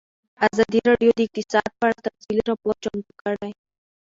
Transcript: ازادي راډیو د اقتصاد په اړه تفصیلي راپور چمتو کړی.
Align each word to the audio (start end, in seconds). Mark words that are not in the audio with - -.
ازادي 0.47 0.79
راډیو 0.89 1.11
د 1.15 1.19
اقتصاد 1.27 1.67
په 1.79 1.83
اړه 1.87 1.97
تفصیلي 2.05 2.41
راپور 2.49 2.75
چمتو 2.83 3.11
کړی. 3.21 3.51